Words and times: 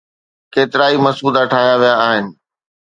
ڪيترائي 0.53 0.95
مسودا 1.03 1.43
ٺاهيا 1.51 1.75
ويا 1.81 1.93
آهن. 2.07 2.25